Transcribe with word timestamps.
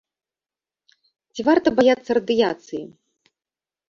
Ці 1.33 1.41
варта 1.47 1.73
баяцца 1.79 2.09
радыяцыі? 2.19 2.81